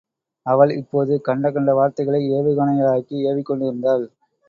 [0.45, 4.05] அவள், இப்போது கண்ட கண்ட வார்த்தைகளை ஏவுகணைகளாக்கி ஏவிக் கொண்டிருந்தாள்.